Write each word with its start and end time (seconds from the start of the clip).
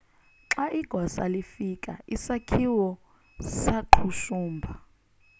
xa 0.53 0.65
igosa 0.81 1.23
lifika 1.33 1.93
isakhiwo 2.15 2.87
saqhushumba 3.59 4.71